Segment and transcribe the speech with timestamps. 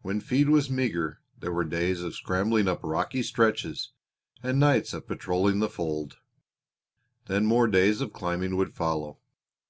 [0.00, 3.90] When feed was meager there were days of scrambling up rocky stretches,
[4.42, 6.16] and nights of patrolling the fold.
[7.26, 9.18] Then more days of climbing would follow.